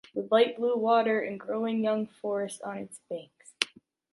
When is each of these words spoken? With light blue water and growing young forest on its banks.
With 0.15 0.31
light 0.31 0.57
blue 0.57 0.75
water 0.75 1.19
and 1.21 1.39
growing 1.39 1.83
young 1.83 2.07
forest 2.07 2.63
on 2.63 2.77
its 2.79 2.99
banks. 3.07 3.53